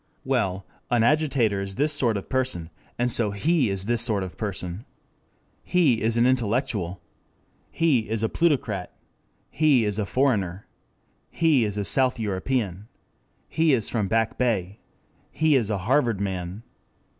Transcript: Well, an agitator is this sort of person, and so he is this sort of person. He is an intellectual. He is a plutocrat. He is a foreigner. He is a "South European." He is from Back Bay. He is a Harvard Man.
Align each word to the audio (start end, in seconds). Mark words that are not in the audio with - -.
Well, 0.25 0.65
an 0.89 1.03
agitator 1.03 1.61
is 1.61 1.75
this 1.75 1.93
sort 1.93 2.17
of 2.17 2.27
person, 2.27 2.71
and 2.97 3.11
so 3.11 3.29
he 3.29 3.69
is 3.69 3.85
this 3.85 4.01
sort 4.01 4.23
of 4.23 4.35
person. 4.35 4.83
He 5.61 6.01
is 6.01 6.17
an 6.17 6.25
intellectual. 6.25 6.99
He 7.69 8.09
is 8.09 8.23
a 8.23 8.27
plutocrat. 8.27 8.91
He 9.51 9.85
is 9.85 9.99
a 9.99 10.07
foreigner. 10.07 10.65
He 11.29 11.63
is 11.63 11.77
a 11.77 11.85
"South 11.85 12.19
European." 12.19 12.87
He 13.47 13.73
is 13.73 13.89
from 13.89 14.07
Back 14.07 14.39
Bay. 14.39 14.79
He 15.29 15.53
is 15.55 15.69
a 15.69 15.77
Harvard 15.85 16.19
Man. 16.19 16.63